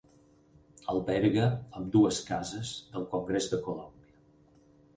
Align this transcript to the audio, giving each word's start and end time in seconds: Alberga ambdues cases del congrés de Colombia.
Alberga 0.93 1.45
ambdues 1.81 2.23
cases 2.31 2.73
del 2.97 3.07
congrés 3.15 3.53
de 3.55 3.63
Colombia. 3.69 4.21